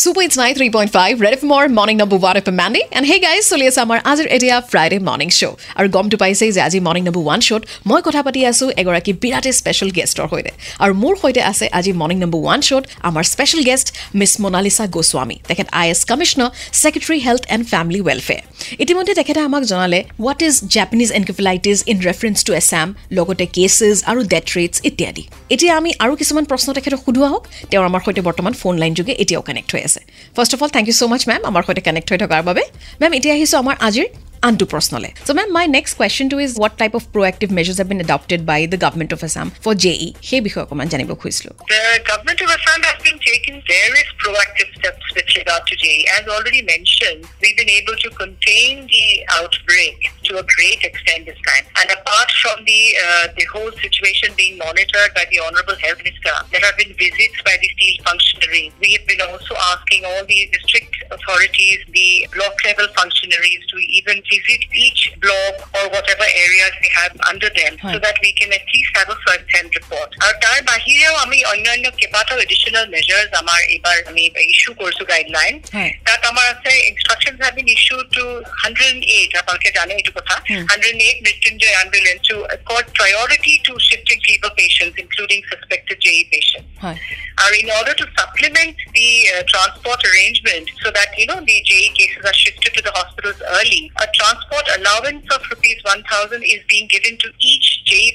Super 0.00 0.22
It's 0.22 0.34
93.5, 0.34 1.20
Red 1.20 1.34
FM 1.34 1.50
or 1.50 1.68
Morning 1.68 1.98
Number 1.98 2.16
1 2.16 2.36
FM 2.36 2.54
Mandy. 2.54 2.80
And 2.90 3.04
hey 3.04 3.18
guys, 3.20 3.44
চলি 3.50 3.64
আছে 3.70 3.80
আমাৰ 3.86 3.98
আজিৰ 4.10 4.26
এতিয়া 4.36 4.56
ফ্ৰাইডে 4.70 4.98
মৰ্ণিং 5.08 5.30
শ্ব' 5.38 5.54
আৰু 5.78 5.88
গমটো 5.96 6.16
পাইছেই 6.22 6.50
যে 6.56 6.60
আজি 6.68 6.78
মৰ্ণিং 6.86 7.02
নম্বৰ 7.08 7.22
ওৱান 7.26 7.40
শ্ব'ত 7.48 7.62
মই 7.90 8.00
কথা 8.06 8.20
পাতি 8.26 8.40
আছোঁ 8.50 8.68
এগৰাকী 8.82 9.12
বিৰাটেই 9.22 9.54
স্পেচিয়েল 9.60 9.90
গেষ্টৰ 9.98 10.26
সৈতে 10.32 10.52
আৰু 10.84 10.92
মোৰ 11.02 11.14
সৈতে 11.22 11.40
আছে 11.50 11.66
আজি 11.78 11.92
মৰ্ণিং 12.00 12.18
নম্বৰ 12.24 12.40
ওৱান 12.44 12.60
শ্ব'ত 12.68 12.84
আমাৰ 13.08 13.24
স্পেচিয়েল 13.32 13.62
গেষ্ট 13.70 13.86
মিছ 14.18 14.32
মনালিছা 14.44 14.84
গোস্বামী 14.96 15.36
তেখেত 15.48 15.68
I 15.80 15.86
S 15.92 16.00
commissioner 16.10 16.50
secretary 16.82 17.18
health 17.26 17.42
and 17.54 17.64
family 17.72 18.00
welfare 18.08 18.42
ইতিমধ্যে 18.84 19.14
তেখেতে 19.20 19.40
আমাক 19.48 19.62
জনালে 19.72 20.00
what 20.22 20.40
is 20.48 20.54
Japanese 20.76 21.10
encephalitis 21.18 21.78
in 21.92 21.96
reference 22.08 22.38
to 22.46 22.52
Assam 22.60 22.86
লগতে 23.16 23.44
কেছেছ 23.56 23.96
আৰু 24.10 24.20
ডেথ 24.32 24.46
ৰেটছ 24.56 24.76
ইত্যাদি 24.88 25.22
এতিয়া 25.54 25.72
আমি 25.80 25.90
আৰু 26.04 26.12
কিছুমান 26.20 26.44
প্ৰশ্ন 26.50 26.68
তেখেতক 26.76 27.00
সোধোৱা 27.06 27.28
হওক 27.32 27.44
তেওঁ 27.70 27.82
আমাৰ 27.90 28.00
সৈতে 28.06 28.20
বৰ্তমান 28.28 28.52
ফোন 28.60 28.74
লাইন 28.82 28.92
যোগে 28.98 29.12
এতিয়াও 29.24 29.44
কানেক্ট 29.50 29.70
হৈ 29.74 29.82
আছে 29.88 29.89
first 30.36 30.52
of 30.56 30.60
all 30.64 30.70
thank 30.76 30.86
you 30.90 30.94
so' 30.98 31.02
much 31.12 31.22
ma'am 31.30 31.42
আমাৰ 31.50 31.62
সৈতে 31.66 31.82
কানেক্ট 31.86 32.08
হৈ 32.12 32.18
থকাৰ 32.24 32.40
বাবে। 32.48 32.62
মেম 33.00 33.12
এতিয়া 33.18 33.34
আহিছোঁ 33.36 33.58
আমাৰ 33.62 33.76
আজিৰ 33.86 34.06
আনটো 34.47 34.65
প্ৰশ্নলৈ 34.73 35.11
চ' 35.27 35.35
মেম 35.37 35.49
my 35.57 35.65
next 35.77 35.93
question 35.99 36.25
two 36.33 36.37
is 36.45 36.51
what 36.59 36.73
type 36.81 36.93
of 36.99 37.03
proactive 37.15 37.47
measures 37.57 37.77
have 37.81 37.87
been 37.93 38.01
adopted 38.05 38.41
by 38.49 38.59
the 38.73 38.79
government 38.85 39.11
of 39.15 39.21
Assam 39.27 39.47
for 39.63 39.73
J 39.83 39.93
E 40.05 40.09
সেই 40.29 40.41
বিষয়ে 40.47 40.63
অকণমান 40.65 40.87
জানিব 40.93 41.09
খুজিছিলোঁ 41.21 41.55
The 41.75 41.85
government 42.11 42.39
of 42.43 42.49
Assam 42.57 42.79
has 42.89 42.99
been 43.07 43.19
taking 43.31 43.55
various 43.77 44.09
proactive 44.21 44.69
steps 44.77 45.05
with 45.15 45.29
regard 45.39 45.63
to 45.69 45.73
JE. 45.81 45.95
As 46.17 46.23
already 46.35 46.61
mentioned, 46.73 47.21
we've 47.41 47.57
been 47.61 47.73
able 47.81 47.95
to 48.05 48.09
contain 48.23 48.73
the 48.95 49.07
outbreak 49.37 49.97
to 50.27 50.31
a 50.43 50.45
great 50.55 50.81
extent 50.89 51.21
this 51.29 51.41
time. 51.49 51.65
And 51.79 51.87
apart 51.97 52.29
from 52.41 52.57
the 52.69 52.81
uh, 53.05 53.25
the 53.39 53.45
whole 53.53 53.71
situation 53.85 54.29
being 54.41 54.55
monitored 54.65 55.11
by 55.19 55.25
the 55.31 55.37
Honorable 55.45 55.77
Health 55.83 55.99
Minister, 56.03 56.35
there 56.51 56.63
have 56.67 56.77
been 56.81 56.93
visits 57.05 57.37
by 57.49 57.55
the 57.63 57.69
field 57.77 57.99
functionaries. 58.09 58.71
We 58.83 58.89
have 58.95 59.05
been 59.11 59.23
also 59.29 59.53
asking 59.73 60.01
all 60.09 60.23
the 60.33 60.39
district 60.55 60.93
authorities, 61.15 61.79
the 61.88 61.88
block 62.32 62.54
level 62.64 62.86
functionaries 62.96 63.66
to 63.68 63.76
even 63.78 64.22
visit 64.30 64.60
each 64.72 65.12
block 65.20 65.68
or 65.74 65.88
whatever 65.90 66.22
areas 66.22 66.72
they 66.82 66.90
have 66.94 67.16
under 67.28 67.48
them 67.50 67.76
so 67.82 67.98
that 67.98 68.16
we 68.22 68.32
can 68.34 68.52
at 68.52 68.64
least 68.72 68.79
have 68.99 69.09
a 69.15 69.17
first 69.25 69.47
hand 69.55 69.69
report. 69.79 70.09
আৰু 70.25 70.35
তাৰ 70.45 70.59
বাহিৰেও 70.71 71.13
আমি 71.25 71.37
অন্যান্য 71.53 71.85
কেইবাটাও 71.99 72.37
additional 72.45 72.85
measures 72.95 73.31
আমাৰ 73.43 73.59
এইবাৰ 73.73 73.97
আমি 74.11 74.23
issue 74.53 74.71
কৰিছো 74.79 75.03
গাইডলাইন 75.11 75.53
হয় 75.75 75.91
তাত 76.07 76.21
আমাৰ 76.31 76.45
আছে 76.53 76.71
instruction 76.89 77.33
have 77.41 77.53
been 77.59 77.67
issue 77.75 77.95
two 78.15 78.23
hundred 78.61 78.89
and 78.93 79.03
eight 79.15 79.31
আপোনালোকে 79.41 79.69
জানে 79.77 79.93
এইটো 79.99 80.11
কথা 80.19 80.35
Hmm. 80.49 80.63
Hundred 80.71 80.93
and 80.93 81.03
eight 81.07 81.19
Mrityunjay 81.27 81.75
ambulance 81.83 82.21
two 82.29 82.35
caught 82.71 82.85
priority 82.97 83.53
two 83.67 83.73
shifting 83.89 84.17
fever 84.27 84.51
patient 84.59 84.93
including 85.03 85.37
suspected 85.47 85.97
J 86.05 86.11
E 86.21 86.23
patient 86.33 86.65
হয় 86.85 86.99
are 87.43 87.55
in 87.61 87.69
order 87.77 87.93
to 88.01 88.05
supplement 88.17 88.75
the 88.97 89.09
uh, 89.27 89.43
transport 89.51 89.99
arrangement 90.09 90.65
so 90.81 90.87
that 90.97 91.09
you 91.19 91.25
know 91.29 91.39
the 91.49 91.57
JE 91.69 91.89
cases 91.99 92.23
are 92.29 92.37
shifted 92.43 92.71
to 92.77 92.81
the 92.87 92.93
hospitals 92.99 93.39
early. 93.57 93.81
A 94.05 94.07
transport 94.17 94.65
allowance 94.77 95.25
of 95.35 95.41
rupees 95.51 95.79
1000 95.83 96.43
is 96.53 96.61
being 96.71 96.87
given 96.87 97.13
to 97.23 97.27
each 97.51 97.67
JE 97.89 98.07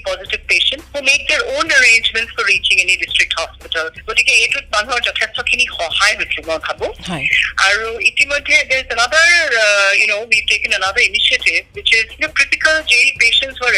positive 0.74 0.80
patient 0.80 0.82
who 0.94 1.02
make 1.02 1.28
their 1.28 1.40
own 1.58 1.66
arrangements 1.66 2.32
for 2.32 2.44
reaching 2.44 2.80
any 2.80 2.96
district 2.96 3.34
hospital. 3.38 3.90
গতিকে 4.08 4.32
এইটোত 4.42 4.64
মানুহৰ 4.74 5.00
যথেষ্টখিনি 5.08 5.64
সহায় 5.78 6.14
হৈছে 6.18 6.40
মই 6.48 6.58
ভাবো 6.66 6.86
হয় 7.08 7.26
আৰু 7.68 7.88
ইতিমধ্যে 8.10 8.56
there's 8.70 8.90
another 8.96 9.26
uh, 9.64 9.90
you 10.00 10.06
know 10.10 10.20
we've 10.30 10.48
taken 10.54 10.70
another 10.80 11.02
initiative 11.10 11.62
which 11.76 11.90
is 11.98 12.06
you 12.16 12.26
know, 12.26 12.32
critical 12.38 12.74
JE 12.90 13.10
patients 13.24 13.54
who 13.58 13.64
are 13.68 13.76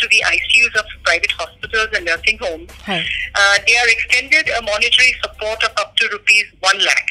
into 0.00 0.08
the 0.08 0.22
ICUs 0.26 0.74
of 0.80 0.86
private 1.04 1.30
hospitals 1.32 1.88
and 1.94 2.04
nursing 2.06 2.38
homes. 2.38 2.68
হয় 2.88 3.04
uh, 3.40 3.56
they 3.66 3.76
are 3.82 3.88
extended 3.96 4.44
a 4.58 4.60
monetary 4.62 5.12
support 5.22 5.60
of 5.66 5.72
up 5.82 5.90
to 5.98 6.04
rupees 6.14 6.46
1 6.60 6.88
lakh. 6.88 7.08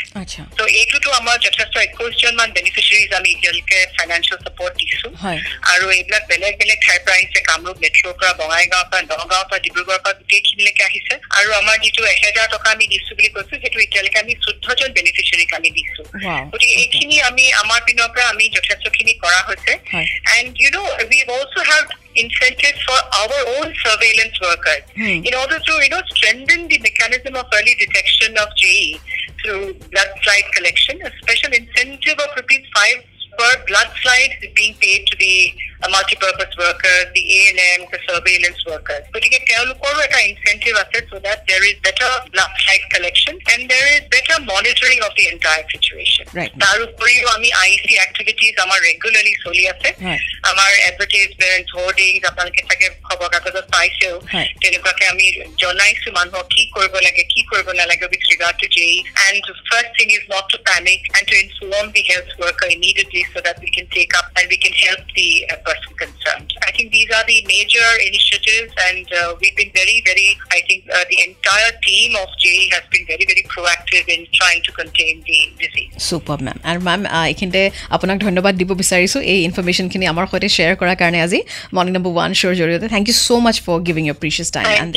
So 0.58 0.64
এইটোতো 0.80 1.10
আমাৰ 1.22 1.36
যথেষ্ট 1.48 1.76
একৈশজনমান 1.88 2.50
beneficiaries 2.58 3.10
আমি 3.20 3.30
এতিয়ালৈকে 3.36 3.78
financial 3.98 4.40
support 4.46 4.74
দিছো 4.82 5.08
হয় 5.24 5.40
আৰু 5.74 5.86
এইবিলাক 5.98 6.24
বেলেগ 6.32 6.54
বেলেগ 6.62 6.80
ঠাইৰ 6.86 7.00
পৰা 7.06 7.16
আহিছে 7.20 7.40
কামৰূপ 7.50 7.78
মেট্ৰ'ৰ 7.84 8.14
পৰা 8.20 8.32
বঙাইগাঁৱৰ 8.42 8.88
পৰা 8.92 9.02
নগাঁৱৰ 9.12 9.46
পৰা 9.50 9.60
ডিব্ৰুগড়ৰ 9.66 10.00
পৰা 10.06 10.14
গোটেইখিনিলৈকে 10.20 10.84
আহিছে 10.90 11.14
আৰু 11.40 11.50
আমাৰ 11.62 11.76
যিটো 11.84 12.02
এহেজাৰ 12.14 12.48
টকা 12.56 12.68
আমি 12.76 12.86
দিছো 12.94 13.12
বুলি 13.18 13.30
কৈছো 13.36 13.54
সেইটো 13.62 13.78
এতিয়ালৈকে 13.86 14.20
আমি 14.24 14.34
চৈধ্যজন 14.46 14.90
বেনিফিচিয়াৰীক 14.98 15.52
আমি 15.60 15.70
দিছো 15.78 16.02
Wow. 16.26 16.44
গতিকে 16.54 16.76
এইখিনি 16.84 17.16
আমি 17.30 17.44
আমাৰ 17.64 17.80
পিনৰ 17.88 18.10
পৰা 18.14 18.26
আমি 18.34 18.46
যথেষ্টখিনি 18.58 19.14
কৰা 19.24 19.40
হৈছে 19.50 19.74
হয় 19.94 20.08
And 20.36 20.48
you 20.64 20.70
know, 20.76 20.86
we've 21.12 21.32
also 21.38 21.60
have 21.72 21.88
incentives 22.16 22.82
for 22.84 23.00
our 23.22 23.40
own 23.60 23.74
surveillance 23.84 24.40
workers 24.42 24.84
Hmm. 24.96 25.22
in 25.24 25.34
order 25.36 25.60
to, 25.60 25.74
you 25.84 25.90
know, 25.90 26.02
strengthen 26.16 26.68
the 26.68 26.80
mechanism 26.80 27.36
of 27.36 27.46
early 27.54 27.76
detection 27.76 28.38
of 28.38 28.48
JE 28.58 29.00
through 29.44 29.74
blood 29.92 30.10
slide 30.24 30.48
collection. 30.56 31.00
A 31.06 31.12
special 31.22 31.54
incentive 31.54 32.18
of 32.20 32.36
rupees 32.36 32.66
five 32.76 33.04
per 33.38 33.64
blood 33.68 33.90
slide 34.02 34.36
is 34.42 34.50
being 34.56 34.74
paid 34.82 35.06
to 35.08 35.16
the 35.18 35.54
uh, 35.84 35.90
multi-purpose 35.90 36.54
workers, 36.58 37.06
the 37.14 37.24
ANM, 37.24 37.90
the 37.92 37.99
surveillance 38.09 38.61
workers. 38.73 39.03
গতিকে 39.15 39.39
তেওঁলোকৰো 39.51 39.99
এটা 40.07 40.19
incentive 40.31 40.77
আছে 40.83 40.99
so 41.11 41.17
that 41.27 41.39
there 41.49 41.65
is 41.71 41.77
better 41.87 42.11
blood 42.33 42.53
slide 42.63 42.85
collection 42.95 43.35
and 43.53 43.61
there 43.73 43.89
is 43.97 44.03
better 44.17 44.37
monitoring 44.53 45.01
of 45.07 45.13
the 45.19 45.27
entire 45.35 45.65
situation. 45.75 46.25
Right. 46.39 46.53
তাৰ 46.65 46.79
উপৰিও 46.89 47.27
আমি 47.37 47.49
IEC 47.69 47.89
activities 48.07 48.55
আমাৰ 48.65 48.79
regularly 48.91 49.35
চলি 49.45 49.65
আছে 49.73 49.89
হয় 50.07 50.21
আমাৰ 50.51 50.71
এডভাৰটাইজমেণ্ট 50.89 51.67
হোৰ্ডিংছ 51.77 52.23
আপোনালোকে 52.31 52.63
চাগে 52.69 52.89
খবৰ 53.09 53.29
কাগজত 53.35 53.67
পাইছেও 53.75 54.17
হয়। 54.35 54.49
তেনেকুৱাকে 54.63 55.05
আমি 55.13 55.27
জনাইছো 55.63 56.09
মানুহক 56.19 56.47
কি 56.55 56.63
কৰিব 56.77 56.95
লাগে 57.07 57.23
কি 57.33 57.41
কৰিব 57.51 57.69
নালাগে 57.81 58.07
with 58.13 58.23
regard 58.33 58.57
to 58.63 58.67
J 58.77 58.87
and 59.27 59.45
first 59.69 59.91
thing 59.99 60.07
is 60.17 60.23
not 60.35 60.45
to 60.53 60.59
panic 60.71 61.01
and 61.17 61.27
two 61.31 61.35
inform 61.45 61.87
the 61.95 62.03
health 62.11 62.29
worker 62.43 62.69
immediately 62.79 63.23
so 63.35 63.39
that 63.47 63.57
we 63.65 63.71
can 63.77 63.87
take 63.97 64.13
up 64.19 64.27
and 64.39 64.47
we 64.53 64.59
can 64.65 64.75
help 64.87 65.03
the 65.19 65.29
uh, 65.43 65.57
person 65.67 65.93
concerned. 66.03 66.49
I 66.69 66.71
think 66.77 66.89
these 66.97 67.11
are 67.17 67.25
the 67.33 67.39
major 67.55 67.89
initiatives 68.10 68.74
and 68.90 69.06
uh, 69.14 69.36
we've 69.40 69.56
been 69.56 69.72
very, 69.74 70.02
very, 70.06 70.38
I 70.52 70.62
think 70.68 70.90
uh, 70.92 71.06
the 71.10 71.20
entire 71.30 71.72
team 71.84 72.16
of 72.18 72.28
JE 72.40 72.70
has 72.74 72.84
been 72.92 73.06
very, 73.08 73.26
very 73.26 73.46
proactive 73.54 74.06
in 74.10 74.28
trying 74.34 74.62
to 74.64 74.72
contain 74.72 75.24
the 75.26 75.40
disease. 75.60 75.89
Super 76.08 76.40
ma'am 76.46 76.58
আৰু 76.70 76.80
ma'am 76.88 77.02
এইখিনিতে 77.32 77.62
আপোনাক 77.96 78.18
ধন্যবাদ 78.26 78.54
দিব 78.62 78.70
বিচাৰিছোঁ 78.82 79.22
এই 79.34 79.40
ইনফৰ্মেশ্যনখিনি 79.48 80.06
আমাৰ 80.14 80.26
সৈতে 80.32 80.48
share 80.56 80.76
কৰাৰ 80.82 80.98
কাৰণে 81.02 81.20
আজি। 81.26 81.40
মৰ্ণিং 81.76 81.94
নম্বৰ 81.98 82.12
ওৱান 82.16 82.32
শ্ব'ৰ 82.40 82.54
জৰিয়তে। 82.62 82.88
Thank 82.96 83.06
you 83.10 83.16
so' 83.26 83.30
much 83.46 83.56
for 83.66 83.78
giving 83.88 84.04
your 84.08 84.18
precious 84.22 84.50
time 84.56 84.68
and. 84.82 84.94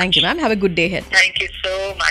Thank 0.00 0.12
you 0.16 0.22
ma'am 0.26 0.36
have 0.42 0.50
a 0.56 0.58
good 0.62 0.74
day 0.80 0.84
ahead. 0.92 1.04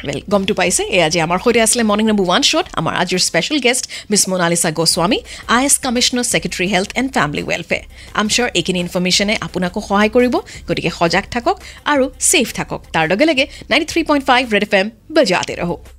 Well 0.08 0.20
গমটো 0.34 0.54
পাইছে 0.60 0.84
এই 0.96 1.02
আজি 1.08 1.20
আমাৰ 1.26 1.38
সৈতে 1.44 1.60
আছিলে 1.66 1.84
মৰ্ণিং 1.90 2.06
নম্বৰ 2.12 2.26
ওৱান 2.30 2.44
শ্ব'ত 2.50 2.68
আমাৰ 2.80 2.94
আজিৰ 3.02 3.22
special 3.30 3.60
guest 3.68 3.84
miss 4.12 4.24
Monalisa 4.32 4.70
Goswami 4.80 5.20
I 5.56 5.62
S 5.68 5.76
commissioner 5.86 6.26
secretary 6.32 6.68
health 6.74 6.90
and 7.00 7.10
family 7.18 7.44
welfare 7.50 7.84
আম 8.20 8.28
চিয়'ৰ 8.34 8.50
এইখিনি 8.60 8.80
ইনফৰ্মেশ্যনে 8.86 9.36
আপোনাকো 9.48 9.80
সহায় 9.88 10.12
কৰিব 10.16 10.36
গতিকে 10.68 10.92
সজাগ 11.00 11.26
থাকক 11.34 11.56
আৰু 11.92 12.06
ছেফ 12.30 12.48
থাকক 12.58 12.82
তাৰ 12.96 13.06
লগে 13.12 13.26
লগে 13.30 13.46
ninety 13.70 13.88
three 13.92 14.02
point 14.10 14.24
five 14.30 14.44
red 14.56 14.64
F 14.68 14.74
M 14.80 14.88
বজাতে 15.16 15.54
ৰহক 15.62 15.99